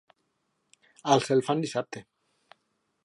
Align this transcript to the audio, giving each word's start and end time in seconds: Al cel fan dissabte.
Al 1.15 1.23
cel 1.27 1.45
fan 1.49 1.61
dissabte. 1.65 2.05